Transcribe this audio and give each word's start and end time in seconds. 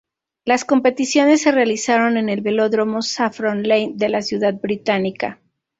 Las 0.45 0.65
competiciones 0.65 1.43
se 1.43 1.51
realizaron 1.51 2.17
en 2.17 2.27
el 2.29 2.41
Velódromo 2.41 3.03
Saffron 3.03 3.61
Lane 3.67 3.91
de 3.93 4.09
la 4.09 4.23
ciudad 4.23 4.55
británica. 4.55 5.39